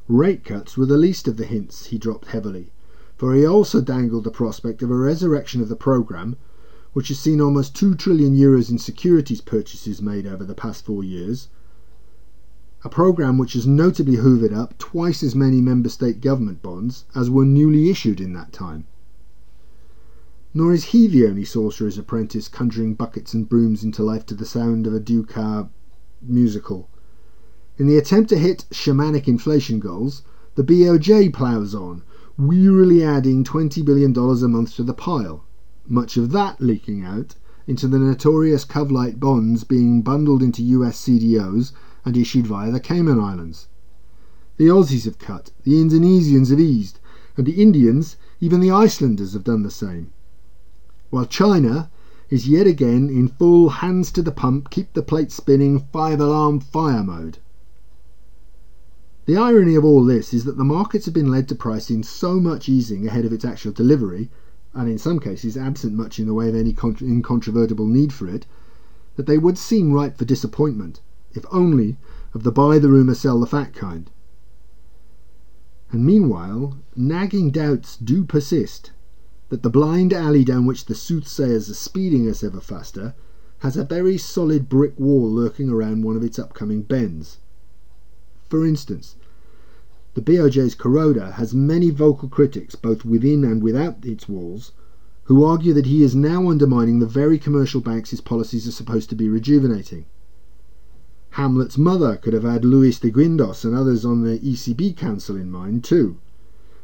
Rate 0.08 0.44
cuts 0.44 0.76
were 0.76 0.86
the 0.86 0.98
least 0.98 1.28
of 1.28 1.36
the 1.36 1.46
hints 1.46 1.86
he 1.86 1.98
dropped 1.98 2.26
heavily, 2.26 2.72
for 3.20 3.34
he 3.34 3.44
also 3.44 3.82
dangled 3.82 4.24
the 4.24 4.30
prospect 4.30 4.80
of 4.80 4.90
a 4.90 4.96
resurrection 4.96 5.60
of 5.60 5.68
the 5.68 5.76
programme 5.76 6.38
which 6.94 7.08
has 7.08 7.18
seen 7.18 7.38
almost 7.38 7.76
2 7.76 7.94
trillion 7.94 8.34
euros 8.34 8.70
in 8.70 8.78
securities 8.78 9.42
purchases 9.42 10.00
made 10.00 10.26
over 10.26 10.42
the 10.42 10.54
past 10.54 10.86
four 10.86 11.04
years, 11.04 11.48
a 12.82 12.88
program 12.88 13.36
which 13.36 13.52
has 13.52 13.66
notably 13.66 14.16
hoovered 14.16 14.56
up 14.56 14.78
twice 14.78 15.22
as 15.22 15.34
many 15.34 15.60
member 15.60 15.90
state 15.90 16.22
government 16.22 16.62
bonds 16.62 17.04
as 17.14 17.28
were 17.28 17.44
newly 17.44 17.90
issued 17.90 18.22
in 18.22 18.32
that 18.32 18.54
time. 18.54 18.86
Nor 20.54 20.72
is 20.72 20.84
he 20.84 21.06
the 21.06 21.26
only 21.26 21.44
sorcerer's 21.44 21.98
apprentice 21.98 22.48
conjuring 22.48 22.94
buckets 22.94 23.34
and 23.34 23.46
brooms 23.46 23.84
into 23.84 24.02
life 24.02 24.24
to 24.24 24.34
the 24.34 24.46
sound 24.46 24.86
of 24.86 24.94
a 24.94 24.98
Dukas 24.98 25.66
musical. 26.22 26.88
In 27.76 27.86
the 27.86 27.98
attempt 27.98 28.30
to 28.30 28.38
hit 28.38 28.64
shamanic 28.70 29.28
inflation 29.28 29.78
goals, 29.78 30.22
the 30.54 30.64
BOJ 30.64 31.34
ploughs 31.34 31.74
on, 31.74 32.02
wearily 32.38 33.02
adding 33.02 33.44
$20 33.44 33.84
billion 33.84 34.16
a 34.16 34.48
month 34.48 34.74
to 34.76 34.82
the 34.82 34.94
pile, 34.94 35.44
much 35.86 36.16
of 36.16 36.30
that 36.32 36.60
leaking 36.60 37.04
out 37.04 37.34
into 37.66 37.86
the 37.86 37.98
notorious 37.98 38.64
Covlite 38.64 39.20
bonds 39.20 39.64
being 39.64 40.02
bundled 40.02 40.42
into 40.42 40.62
US 40.62 41.04
CDOs 41.04 41.72
and 42.04 42.16
issued 42.16 42.46
via 42.46 42.70
the 42.70 42.80
Cayman 42.80 43.20
Islands. 43.20 43.68
The 44.56 44.68
Aussies 44.68 45.04
have 45.04 45.18
cut, 45.18 45.52
the 45.64 45.80
Indonesians 45.80 46.50
have 46.50 46.60
eased, 46.60 46.98
and 47.36 47.46
the 47.46 47.62
Indians, 47.62 48.16
even 48.40 48.60
the 48.60 48.70
Icelanders, 48.70 49.32
have 49.32 49.44
done 49.44 49.62
the 49.62 49.70
same. 49.70 50.12
While 51.10 51.26
China 51.26 51.90
is 52.28 52.48
yet 52.48 52.66
again 52.66 53.08
in 53.08 53.28
full 53.28 53.68
hands 53.70 54.12
to 54.12 54.22
the 54.22 54.32
pump, 54.32 54.70
keep 54.70 54.92
the 54.92 55.02
plate 55.02 55.32
spinning, 55.32 55.86
five 55.92 56.20
alarm 56.20 56.60
fire 56.60 57.02
mode. 57.02 57.38
The 59.30 59.36
irony 59.36 59.76
of 59.76 59.84
all 59.84 60.04
this 60.04 60.34
is 60.34 60.42
that 60.42 60.56
the 60.56 60.64
markets 60.64 61.04
have 61.04 61.14
been 61.14 61.30
led 61.30 61.46
to 61.50 61.54
price 61.54 61.88
in 61.88 62.02
so 62.02 62.40
much 62.40 62.68
easing 62.68 63.06
ahead 63.06 63.24
of 63.24 63.32
its 63.32 63.44
actual 63.44 63.70
delivery, 63.70 64.28
and 64.74 64.90
in 64.90 64.98
some 64.98 65.20
cases 65.20 65.56
absent 65.56 65.92
much 65.92 66.18
in 66.18 66.26
the 66.26 66.34
way 66.34 66.48
of 66.48 66.56
any 66.56 66.74
incontrovertible 67.00 67.86
need 67.86 68.12
for 68.12 68.26
it, 68.26 68.44
that 69.14 69.26
they 69.26 69.38
would 69.38 69.56
seem 69.56 69.92
ripe 69.92 70.18
for 70.18 70.24
disappointment, 70.24 71.00
if 71.32 71.44
only 71.52 71.96
of 72.34 72.42
the 72.42 72.50
buy 72.50 72.80
the 72.80 72.88
rumour, 72.88 73.14
sell 73.14 73.38
the 73.38 73.46
fact 73.46 73.76
kind. 73.76 74.10
And 75.92 76.04
meanwhile, 76.04 76.78
nagging 76.96 77.52
doubts 77.52 77.96
do 77.98 78.24
persist 78.24 78.90
that 79.48 79.62
the 79.62 79.70
blind 79.70 80.12
alley 80.12 80.42
down 80.42 80.66
which 80.66 80.86
the 80.86 80.96
soothsayers 80.96 81.70
are 81.70 81.74
speeding 81.74 82.28
us 82.28 82.42
ever 82.42 82.60
faster 82.60 83.14
has 83.60 83.76
a 83.76 83.84
very 83.84 84.18
solid 84.18 84.68
brick 84.68 84.98
wall 84.98 85.30
lurking 85.30 85.70
around 85.70 86.02
one 86.02 86.16
of 86.16 86.24
its 86.24 86.36
upcoming 86.36 86.82
bends. 86.82 87.38
For 88.48 88.66
instance, 88.66 89.14
the 90.14 90.20
BOJ's 90.20 90.74
Kuroda 90.74 91.34
has 91.34 91.54
many 91.54 91.90
vocal 91.90 92.28
critics, 92.28 92.74
both 92.74 93.04
within 93.04 93.44
and 93.44 93.62
without 93.62 94.04
its 94.04 94.28
walls, 94.28 94.72
who 95.24 95.44
argue 95.44 95.72
that 95.72 95.86
he 95.86 96.02
is 96.02 96.16
now 96.16 96.50
undermining 96.50 96.98
the 96.98 97.06
very 97.06 97.38
commercial 97.38 97.80
banks 97.80 98.10
his 98.10 98.20
policies 98.20 98.66
are 98.66 98.72
supposed 98.72 99.08
to 99.08 99.14
be 99.14 99.28
rejuvenating. 99.28 100.06
Hamlet's 101.34 101.78
mother 101.78 102.16
could 102.16 102.32
have 102.32 102.42
had 102.42 102.64
Luis 102.64 102.98
de 102.98 103.08
Guindos 103.08 103.64
and 103.64 103.72
others 103.72 104.04
on 104.04 104.22
the 104.22 104.40
ECB 104.40 104.96
Council 104.96 105.36
in 105.36 105.48
mind, 105.48 105.84
too. 105.84 106.16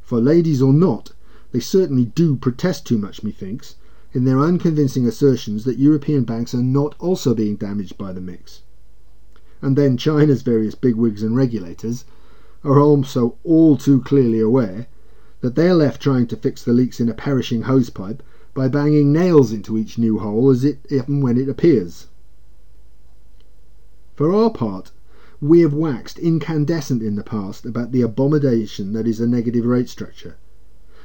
For 0.01 0.21
ladies 0.21 0.63
or 0.63 0.73
not, 0.73 1.11
they 1.51 1.59
certainly 1.59 2.05
do 2.05 2.37
protest 2.37 2.87
too 2.87 2.97
much, 2.97 3.25
methinks, 3.25 3.75
in 4.13 4.23
their 4.23 4.39
unconvincing 4.39 5.05
assertions 5.05 5.65
that 5.65 5.81
European 5.81 6.23
banks 6.23 6.55
are 6.55 6.63
not 6.63 6.95
also 7.01 7.35
being 7.35 7.57
damaged 7.57 7.99
by 7.99 8.13
the 8.13 8.21
mix. 8.21 8.63
And 9.61 9.75
then 9.75 9.97
China's 9.97 10.43
various 10.43 10.77
bigwigs 10.77 11.25
and 11.25 11.35
regulators 11.35 12.05
are 12.67 12.81
also 12.81 13.37
all 13.45 13.77
too 13.77 14.01
clearly 14.01 14.41
aware 14.41 14.89
that 15.41 15.55
they 15.55 15.69
are 15.69 15.75
left 15.75 16.03
trying 16.03 16.27
to 16.27 16.37
fix 16.37 16.65
the 16.65 16.73
leaks 16.73 16.99
in 16.99 17.09
a 17.09 17.15
perishing 17.15 17.63
hosepipe 17.63 18.21
by 18.55 18.67
banging 18.67 19.13
nails 19.13 19.53
into 19.53 19.79
each 19.79 19.97
new 19.97 20.19
hole 20.19 20.51
as 20.51 20.65
it 20.65 20.79
when 21.07 21.39
it 21.39 21.49
appears. 21.49 22.09
For 24.17 24.33
our 24.33 24.51
part, 24.51 24.91
we 25.41 25.61
have 25.61 25.75
waxed 25.75 26.19
incandescent 26.19 27.03
in 27.03 27.15
the 27.15 27.23
past 27.23 27.65
about 27.65 27.93
the 27.93 28.03
abomination 28.03 28.95
that 28.95 29.07
is 29.07 29.21
a 29.21 29.27
negative 29.29 29.65
rate 29.65 29.89
structure, 29.89 30.37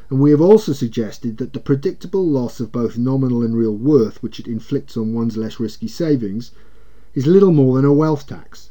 and 0.09 0.19
we 0.19 0.31
have 0.31 0.41
also 0.41 0.73
suggested 0.73 1.37
that 1.37 1.53
the 1.53 1.59
predictable 1.59 2.25
loss 2.25 2.59
of 2.59 2.71
both 2.71 2.97
nominal 2.97 3.43
and 3.43 3.55
real 3.55 3.75
worth 3.75 4.23
which 4.23 4.39
it 4.39 4.47
inflicts 4.47 4.97
on 4.97 5.13
one's 5.13 5.37
less 5.37 5.59
risky 5.59 5.87
savings 5.87 6.51
is 7.13 7.27
little 7.27 7.51
more 7.51 7.75
than 7.75 7.85
a 7.85 7.93
wealth 7.93 8.25
tax, 8.25 8.70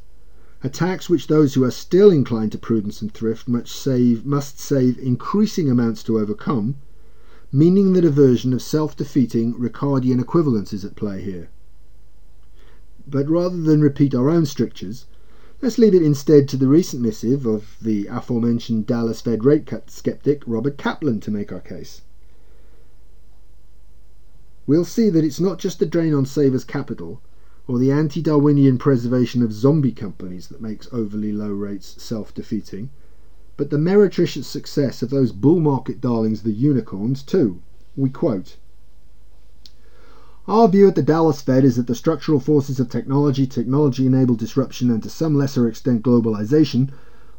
a 0.63 0.69
tax 0.69 1.09
which 1.09 1.27
those 1.27 1.55
who 1.55 1.65
are 1.65 1.71
still 1.71 2.11
inclined 2.11 2.53
to 2.53 2.59
prudence 2.59 3.01
and 3.01 3.15
thrift 3.15 3.49
must 3.49 3.75
save, 3.75 4.27
must 4.27 4.61
save 4.61 4.99
increasing 4.99 5.71
amounts 5.71 6.03
to 6.03 6.19
overcome, 6.19 6.77
meaning 7.51 7.95
that 7.95 8.05
a 8.05 8.11
version 8.11 8.53
of 8.53 8.61
self 8.61 8.95
defeating 8.95 9.55
Ricardian 9.55 10.21
equivalence 10.21 10.75
is 10.75 10.85
at 10.85 10.97
play 10.97 11.23
here. 11.23 11.49
But 13.09 13.29
rather 13.31 13.57
than 13.57 13.81
repeat 13.81 14.15
our 14.15 14.29
own 14.29 14.45
strictures, 14.45 15.07
let's 15.63 15.79
leave 15.79 15.95
it 15.95 16.03
instead 16.03 16.47
to 16.49 16.59
the 16.59 16.69
recent 16.69 17.03
missive 17.03 17.47
of 17.47 17.79
the 17.81 18.07
aforementioned 18.09 18.87
Dallas 18.87 19.23
Fed 19.23 19.45
rate 19.45 19.65
cut 19.65 19.91
skeptic 19.91 20.43
Robert 20.47 20.77
Kaplan 20.77 21.21
to 21.21 21.31
make 21.31 21.51
our 21.53 21.61
case. 21.61 22.03
We'll 24.67 24.85
see 24.85 25.09
that 25.09 25.25
it's 25.25 25.41
not 25.41 25.59
just 25.59 25.79
the 25.79 25.87
drain 25.87 26.13
on 26.13 26.27
savers' 26.27 26.65
capital 26.65 27.23
or 27.71 27.79
the 27.79 27.93
anti 27.93 28.21
Darwinian 28.21 28.79
preservation 28.79 29.45
of 29.45 29.53
zombie 29.53 29.93
companies 29.93 30.49
that 30.49 30.61
makes 30.61 30.89
overly 30.91 31.31
low 31.31 31.53
rates 31.53 32.03
self 32.03 32.35
defeating, 32.35 32.91
but 33.57 33.71
the 33.71 33.79
meretricious 33.79 34.49
success 34.49 35.03
of 35.03 35.11
those 35.11 35.31
bull 35.31 35.61
market 35.61 36.01
darlings, 36.01 36.43
the 36.43 36.51
unicorns, 36.51 37.23
too. 37.23 37.63
We 37.95 38.11
quote 38.11 38.57
our 40.49 40.67
view 40.67 40.89
at 40.89 40.97
the 40.97 41.03
Dallas 41.03 41.41
Fed 41.43 41.63
is 41.63 41.77
that 41.77 41.87
the 41.87 41.95
structural 41.95 42.41
forces 42.41 42.81
of 42.81 42.89
technology, 42.89 43.47
technology 43.47 44.05
enabled 44.05 44.41
disruption, 44.41 44.91
and 44.91 45.01
to 45.05 45.09
some 45.09 45.37
lesser 45.37 45.69
extent 45.69 46.03
globalization 46.03 46.91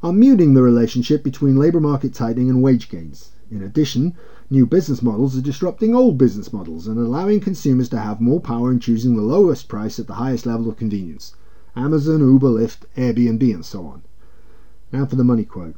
are 0.01 0.13
muting 0.13 0.53
the 0.53 0.61
relationship 0.63 1.23
between 1.23 1.57
labor 1.57 1.81
market 1.81 2.13
tightening 2.13 2.49
and 2.49 2.63
wage 2.63 2.87
gains. 2.87 3.31
In 3.51 3.61
addition, 3.61 4.13
new 4.49 4.65
business 4.65 5.01
models 5.01 5.37
are 5.37 5.41
disrupting 5.41 5.93
old 5.93 6.17
business 6.17 6.53
models 6.53 6.87
and 6.87 6.97
allowing 6.97 7.41
consumers 7.41 7.89
to 7.89 7.99
have 7.99 8.21
more 8.21 8.39
power 8.39 8.71
in 8.71 8.79
choosing 8.79 9.17
the 9.17 9.21
lowest 9.21 9.67
price 9.67 9.99
at 9.99 10.07
the 10.07 10.13
highest 10.13 10.45
level 10.45 10.69
of 10.69 10.77
convenience. 10.77 11.35
Amazon, 11.75 12.21
Uber, 12.21 12.47
Lyft, 12.47 12.85
Airbnb, 12.95 13.53
and 13.53 13.65
so 13.65 13.85
on. 13.85 14.03
Now 14.93 15.05
for 15.05 15.17
the 15.17 15.25
money 15.25 15.43
quote. 15.43 15.75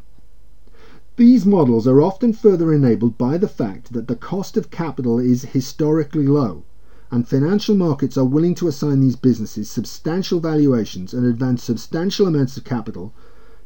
These 1.16 1.48
models 1.48 1.88
are 1.88 2.00
often 2.00 2.32
further 2.32 2.72
enabled 2.72 3.18
by 3.18 3.40
the 3.40 3.48
fact 3.48 3.92
that 3.94 4.08
the 4.08 4.16
cost 4.16 4.56
of 4.56 4.70
capital 4.70 5.18
is 5.18 5.42
historically 5.42 6.28
low 6.28 6.66
and 7.14 7.28
financial 7.28 7.76
markets 7.76 8.18
are 8.18 8.26
willing 8.26 8.56
to 8.56 8.68
assign 8.68 9.00
these 9.00 9.16
businesses 9.16 9.70
substantial 9.70 10.40
valuations 10.40 11.14
and 11.14 11.26
advance 11.26 11.64
substantial 11.64 12.26
amounts 12.26 12.58
of 12.58 12.64
capital, 12.64 13.14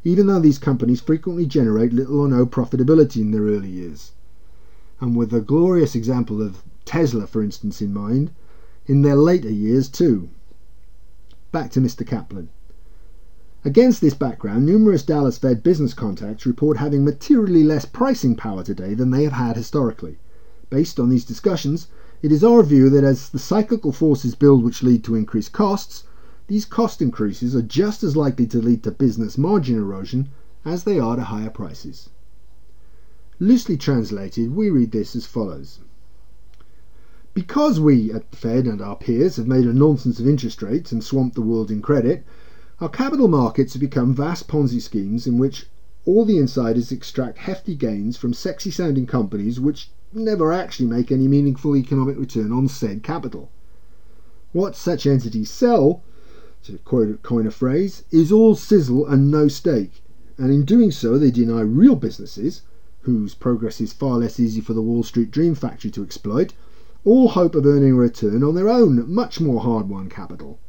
even 0.08 0.26
though 0.26 0.40
these 0.40 0.58
companies 0.58 1.02
frequently 1.02 1.46
generate 1.46 1.92
little 1.92 2.22
or 2.22 2.30
no 2.30 2.46
profitability 2.46 3.18
in 3.18 3.32
their 3.32 3.42
early 3.42 3.68
years. 3.68 4.14
And 5.02 5.18
with 5.18 5.34
a 5.34 5.42
glorious 5.42 5.96
example 5.96 6.42
of 6.42 6.64
Tesla, 6.86 7.28
for 7.28 7.44
instance, 7.44 7.82
in 7.82 7.94
mind, 7.94 8.32
in 8.86 9.02
their 9.02 9.18
later 9.18 9.50
years 9.50 9.90
too. 9.90 10.30
Back 11.52 11.72
to 11.72 11.82
Mr. 11.82 12.08
Kaplan. 12.08 12.48
Against 13.66 14.00
this 14.00 14.14
background, 14.14 14.66
numerous 14.66 15.04
Dallas 15.04 15.38
Fed 15.38 15.62
business 15.62 15.94
contacts 15.94 16.46
report 16.46 16.78
having 16.78 17.04
materially 17.04 17.66
less 17.66 17.84
pricing 17.84 18.38
power 18.38 18.64
today 18.64 18.94
than 18.94 19.12
they 19.12 19.26
have 19.26 19.34
had 19.34 19.58
historically. 19.58 20.20
Based 20.70 21.02
on 21.02 21.10
these 21.10 21.26
discussions, 21.26 21.90
it 22.22 22.32
is 22.32 22.46
our 22.46 22.64
view 22.64 22.90
that 22.92 23.04
as 23.04 23.28
the 23.28 23.40
cyclical 23.40 23.92
forces 23.92 24.36
build 24.36 24.64
which 24.64 24.84
lead 24.84 25.04
to 25.04 25.16
increased 25.16 25.52
costs, 25.52 26.06
these 26.48 26.66
cost 26.66 27.02
increases 27.02 27.56
are 27.56 27.62
just 27.62 28.04
as 28.04 28.16
likely 28.16 28.48
to 28.48 28.62
lead 28.62 28.82
to 28.84 28.92
business 28.92 29.38
margin 29.38 29.78
erosion 29.78 30.30
as 30.64 30.84
they 30.86 30.98
are 30.98 31.16
to 31.16 31.24
higher 31.24 31.50
prices. 31.50 32.10
Loosely 33.40 33.78
translated, 33.78 34.56
we 34.56 34.70
read 34.70 34.92
this 34.92 35.16
as 35.16 35.26
follows. 35.26 35.80
Because 37.34 37.80
we 37.80 38.12
at 38.12 38.32
the 38.32 38.38
Fed 38.38 38.66
and 38.66 38.82
our 38.82 38.96
peers 38.96 39.36
have 39.36 39.48
made 39.48 39.66
a 39.66 39.74
nonsense 39.74 40.20
of 40.20 40.28
interest 40.28 40.64
rates 40.64 40.92
and 40.92 41.04
swamped 41.04 41.36
the 41.36 41.42
world 41.42 41.70
in 41.70 41.82
credit, 41.82 42.26
our 42.80 42.90
capital 42.90 43.28
markets 43.28 43.74
have 43.74 43.82
become 43.82 44.14
vast 44.14 44.48
Ponzi 44.48 44.82
schemes 44.82 45.28
in 45.28 45.38
which 45.38 45.68
all 46.06 46.26
the 46.26 46.38
insiders 46.38 46.92
extract 46.92 47.40
hefty 47.40 47.76
gains 47.76 48.16
from 48.16 48.34
sexy 48.34 48.72
sounding 48.72 49.06
companies 49.06 49.60
which 49.60 49.92
never 50.14 50.54
actually 50.54 50.88
make 50.88 51.12
any 51.12 51.28
meaningful 51.28 51.76
economic 51.76 52.18
return 52.18 52.52
on 52.52 52.68
said 52.68 53.04
capital. 53.04 53.52
What 54.54 54.76
such 54.76 55.06
entities 55.06 55.52
sell, 55.52 56.02
to 56.68 57.18
coin 57.24 57.48
a 57.48 57.52
phrase, 57.52 58.04
is 58.12 58.32
all 58.32 58.54
sizzle 58.54 59.06
and 59.06 59.32
no 59.32 59.48
steak, 59.48 60.04
and 60.38 60.52
in 60.52 60.66
doing 60.66 60.92
so 60.92 61.18
they 61.18 61.32
deny 61.32 61.62
real 61.62 61.96
businesses, 61.96 62.62
whose 63.02 63.34
progress 63.34 63.82
is 63.82 63.94
far 63.94 64.18
less 64.18 64.40
easy 64.40 64.62
for 64.62 64.74
the 64.74 64.82
Wall 64.82 65.02
Street 65.02 65.32
Dream 65.32 65.56
Factory 65.56 65.90
to 65.92 66.04
exploit, 66.04 66.54
all 67.06 67.30
hope 67.30 67.56
of 67.56 67.66
earning 67.66 67.94
a 67.94 67.96
return 67.96 68.44
on 68.44 68.54
their 68.54 68.70
own 68.70 69.10
much 69.12 69.40
more 69.40 69.62
hard 69.62 69.88
won 69.88 70.10
capital. 70.10 70.60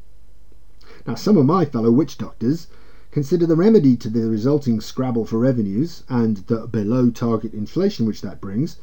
Now, 1.06 1.16
some 1.16 1.36
of 1.36 1.46
my 1.46 1.64
fellow 1.64 1.90
witch 1.90 2.16
doctors 2.16 2.68
consider 3.10 3.46
the 3.46 3.56
remedy 3.56 3.96
to 3.96 4.08
the 4.08 4.28
resulting 4.28 4.80
scrabble 4.80 5.24
for 5.24 5.38
revenues 5.38 6.04
and 6.08 6.38
the 6.46 6.66
below 6.66 7.10
target 7.10 7.54
inflation 7.54 8.06
which 8.06 8.20
that 8.20 8.40
brings 8.40 8.76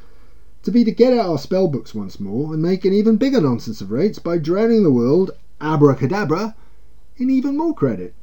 to 0.63 0.71
be 0.71 0.83
to 0.83 0.91
get 0.91 1.13
out 1.13 1.29
our 1.29 1.37
spell 1.37 1.67
books 1.67 1.93
once 1.93 2.19
more 2.19 2.51
and 2.51 2.61
make 2.61 2.83
an 2.83 2.93
even 2.93 3.17
bigger 3.17 3.39
nonsense 3.39 3.81
of 3.81 3.91
rates 3.91 4.17
by 4.17 4.37
drowning 4.37 4.83
the 4.83 4.91
world, 4.91 5.29
abracadabra, 5.61 6.55
in 7.17 7.29
even 7.29 7.57
more 7.57 7.73
credit. 7.73 8.13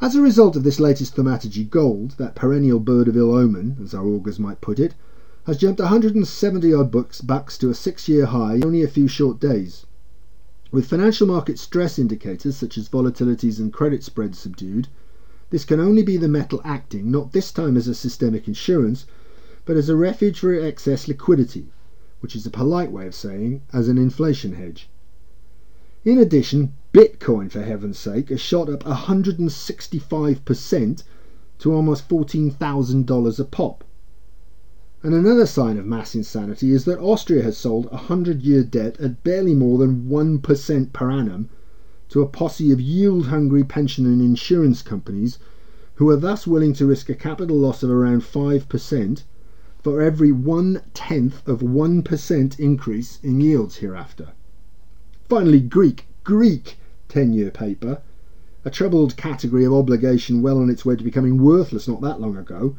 As 0.00 0.14
a 0.14 0.22
result 0.22 0.56
of 0.56 0.62
this 0.62 0.80
latest 0.80 1.14
thaumaturgy, 1.14 1.64
gold, 1.64 2.12
that 2.18 2.34
perennial 2.34 2.80
bird 2.80 3.08
of 3.08 3.16
ill 3.16 3.34
omen, 3.34 3.76
as 3.82 3.92
our 3.92 4.06
augurs 4.06 4.38
might 4.38 4.60
put 4.60 4.78
it, 4.78 4.94
has 5.44 5.58
jumped 5.58 5.80
170 5.80 6.72
odd 6.72 6.90
bucks, 6.90 7.20
bucks 7.20 7.58
to 7.58 7.68
a 7.68 7.74
six 7.74 8.08
year 8.08 8.26
high 8.26 8.54
in 8.54 8.64
only 8.64 8.82
a 8.82 8.88
few 8.88 9.08
short 9.08 9.40
days. 9.40 9.86
With 10.70 10.86
financial 10.86 11.26
market 11.26 11.58
stress 11.58 11.98
indicators 11.98 12.56
such 12.56 12.78
as 12.78 12.88
volatilities 12.88 13.58
and 13.58 13.72
credit 13.72 14.04
spreads 14.04 14.38
subdued, 14.38 14.88
this 15.50 15.64
can 15.64 15.80
only 15.80 16.02
be 16.02 16.16
the 16.16 16.28
metal 16.28 16.60
acting, 16.64 17.10
not 17.10 17.32
this 17.32 17.50
time 17.50 17.76
as 17.76 17.88
a 17.88 17.94
systemic 17.94 18.46
insurance, 18.46 19.04
but 19.64 19.76
as 19.76 19.88
a 19.88 19.96
refuge 19.96 20.38
for 20.38 20.54
excess 20.54 21.08
liquidity, 21.08 21.72
which 22.20 22.36
is 22.36 22.46
a 22.46 22.50
polite 22.50 22.92
way 22.92 23.06
of 23.06 23.14
saying 23.14 23.62
as 23.72 23.88
an 23.88 23.98
inflation 23.98 24.52
hedge. 24.52 24.88
In 26.04 26.16
addition, 26.16 26.72
Bitcoin, 26.92 27.48
for 27.48 27.62
heaven's 27.62 28.00
sake, 28.00 28.30
has 28.30 28.40
shot 28.40 28.68
up 28.68 28.82
165% 28.82 31.04
to 31.60 31.72
almost 31.72 32.08
$14,000 32.08 33.38
a 33.38 33.44
pop. 33.44 33.84
And 35.02 35.14
another 35.14 35.46
sign 35.46 35.78
of 35.78 35.86
mass 35.86 36.16
insanity 36.16 36.72
is 36.72 36.84
that 36.86 36.98
Austria 36.98 37.44
has 37.44 37.56
sold 37.56 37.86
a 37.86 38.10
100 38.10 38.42
year 38.42 38.64
debt 38.64 39.00
at 39.00 39.22
barely 39.22 39.54
more 39.54 39.78
than 39.78 40.10
1% 40.10 40.92
per 40.92 41.10
annum 41.12 41.48
to 42.08 42.22
a 42.22 42.28
posse 42.28 42.72
of 42.72 42.80
yield 42.80 43.26
hungry 43.26 43.62
pension 43.62 44.04
and 44.04 44.20
insurance 44.20 44.82
companies 44.82 45.38
who 45.94 46.10
are 46.10 46.16
thus 46.16 46.44
willing 46.44 46.72
to 46.72 46.86
risk 46.86 47.08
a 47.08 47.14
capital 47.14 47.56
loss 47.56 47.84
of 47.84 47.90
around 47.90 48.22
5% 48.22 49.22
for 49.80 50.02
every 50.02 50.32
one 50.32 50.82
tenth 50.92 51.46
of 51.46 51.60
1% 51.60 52.58
increase 52.58 53.20
in 53.22 53.40
yields 53.40 53.76
hereafter. 53.76 54.30
Finally, 55.28 55.60
Greek, 55.60 56.08
Greek 56.22 56.76
10 57.08 57.32
year 57.32 57.50
paper, 57.50 58.02
a 58.62 58.70
troubled 58.70 59.16
category 59.16 59.64
of 59.64 59.72
obligation 59.72 60.42
well 60.42 60.58
on 60.58 60.68
its 60.68 60.84
way 60.84 60.94
to 60.94 61.02
becoming 61.02 61.42
worthless 61.42 61.88
not 61.88 62.02
that 62.02 62.20
long 62.20 62.36
ago, 62.36 62.76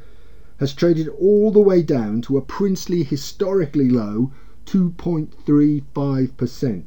has 0.58 0.74
traded 0.74 1.08
all 1.08 1.52
the 1.52 1.60
way 1.60 1.82
down 1.82 2.22
to 2.22 2.38
a 2.38 2.42
princely, 2.42 3.02
historically 3.02 3.90
low 3.90 4.32
2.35%. 4.68 6.84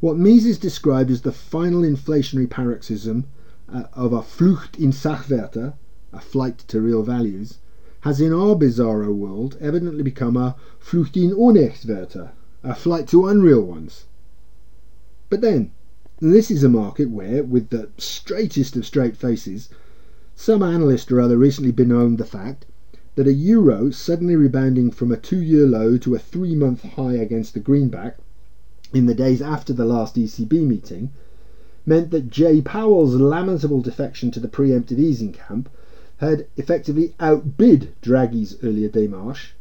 What 0.00 0.16
Mises 0.16 0.58
described 0.58 1.10
as 1.10 1.20
the 1.20 1.30
final 1.30 1.82
inflationary 1.82 2.48
paroxysm 2.48 3.26
uh, 3.68 3.82
of 3.92 4.14
a 4.14 4.22
Flucht 4.22 4.78
in 4.78 4.92
Sachwerte, 4.92 5.74
a 6.10 6.20
flight 6.20 6.56
to 6.68 6.80
real 6.80 7.02
values, 7.02 7.58
has 8.00 8.18
in 8.18 8.32
our 8.32 8.56
bizarro 8.56 9.14
world 9.14 9.58
evidently 9.60 10.02
become 10.02 10.38
a 10.38 10.56
Flucht 10.80 11.22
in 11.22 11.32
Unechtwerte, 11.32 12.30
a 12.64 12.74
flight 12.74 13.06
to 13.08 13.26
unreal 13.26 13.60
ones. 13.60 14.06
But 15.30 15.42
then, 15.42 15.70
this 16.18 16.50
is 16.50 16.64
a 16.64 16.68
market 16.68 17.08
where, 17.08 17.44
with 17.44 17.68
the 17.68 17.90
straightest 17.98 18.74
of 18.74 18.84
straight 18.84 19.16
faces, 19.16 19.68
some 20.34 20.60
analyst 20.60 21.12
or 21.12 21.20
other 21.20 21.38
recently 21.38 21.70
bemoaned 21.70 22.18
the 22.18 22.24
fact 22.24 22.66
that 23.14 23.28
a 23.28 23.32
euro 23.32 23.92
suddenly 23.92 24.34
rebounding 24.34 24.90
from 24.90 25.12
a 25.12 25.16
two 25.16 25.40
year 25.40 25.68
low 25.68 25.96
to 25.98 26.16
a 26.16 26.18
three 26.18 26.56
month 26.56 26.82
high 26.82 27.12
against 27.12 27.54
the 27.54 27.60
greenback 27.60 28.18
in 28.92 29.06
the 29.06 29.14
days 29.14 29.40
after 29.40 29.72
the 29.72 29.84
last 29.84 30.16
ECB 30.16 30.66
meeting 30.66 31.10
meant 31.86 32.10
that 32.10 32.28
Jay 32.28 32.60
Powell's 32.60 33.14
lamentable 33.14 33.82
defection 33.82 34.32
to 34.32 34.40
the 34.40 34.48
preemptive 34.48 34.98
easing 34.98 35.32
camp 35.32 35.68
had 36.16 36.48
effectively 36.56 37.14
outbid 37.20 37.90
Draghi's 38.02 38.56
earlier 38.64 38.88
démarche, 38.88 39.52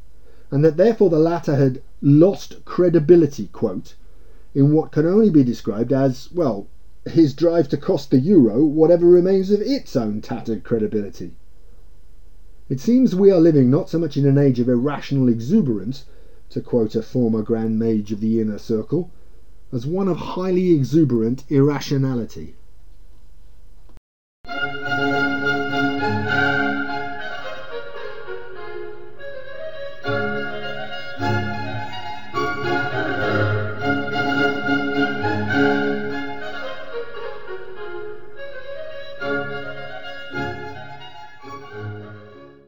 and 0.50 0.66
that 0.66 0.78
therefore 0.78 1.12
the 1.12 1.20
latter 1.20 1.58
had 1.58 1.84
lost 2.02 2.66
credibility, 2.66 3.50
quote, 3.54 3.94
in 4.54 4.74
what 4.74 4.92
can 4.92 5.06
only 5.06 5.30
be 5.30 5.44
described 5.44 5.94
as, 5.94 6.32
well, 6.32 6.68
his 7.06 7.34
drive 7.34 7.70
to 7.70 7.78
cost 7.78 8.12
the 8.12 8.20
euro 8.20 8.64
whatever 8.64 9.08
remains 9.08 9.52
of 9.52 9.62
its 9.62 9.96
own 9.96 10.22
tattered 10.22 10.64
credibility. 10.64 11.34
It 12.68 12.80
seems 12.80 13.16
we 13.16 13.32
are 13.32 13.40
living 13.40 13.72
not 13.72 13.90
so 13.90 13.98
much 13.98 14.18
in 14.18 14.28
an 14.28 14.38
age 14.38 14.60
of 14.60 14.70
irrational 14.70 15.28
exuberance, 15.28 16.06
to 16.50 16.62
quote 16.62 16.96
a 16.96 17.02
former 17.02 17.42
Grand 17.42 17.80
Mage 17.80 18.12
of 18.12 18.20
the 18.20 18.40
Inner 18.40 18.58
Circle, 18.58 19.12
as 19.72 19.86
one 19.86 20.08
of 20.08 20.18
highly 20.18 20.72
exuberant 20.72 21.44
irrationality. 21.50 22.56